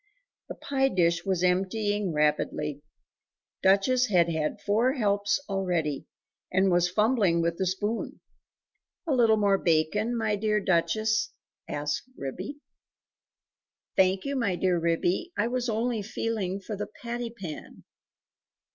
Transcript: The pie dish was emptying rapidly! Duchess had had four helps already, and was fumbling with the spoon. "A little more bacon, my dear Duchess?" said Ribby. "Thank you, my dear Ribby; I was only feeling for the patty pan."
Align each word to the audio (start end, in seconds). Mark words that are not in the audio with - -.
The 0.49 0.55
pie 0.55 0.89
dish 0.89 1.25
was 1.25 1.43
emptying 1.43 2.11
rapidly! 2.11 2.81
Duchess 3.61 4.07
had 4.07 4.29
had 4.31 4.59
four 4.59 4.93
helps 4.93 5.39
already, 5.47 6.07
and 6.51 6.71
was 6.71 6.89
fumbling 6.89 7.39
with 7.39 7.59
the 7.59 7.67
spoon. 7.67 8.19
"A 9.05 9.13
little 9.13 9.37
more 9.37 9.59
bacon, 9.59 10.17
my 10.17 10.35
dear 10.35 10.59
Duchess?" 10.59 11.29
said 11.69 11.87
Ribby. 12.17 12.57
"Thank 13.95 14.25
you, 14.25 14.35
my 14.35 14.55
dear 14.55 14.79
Ribby; 14.79 15.33
I 15.37 15.45
was 15.47 15.69
only 15.69 16.01
feeling 16.01 16.59
for 16.59 16.75
the 16.75 16.87
patty 17.03 17.29
pan." 17.29 17.83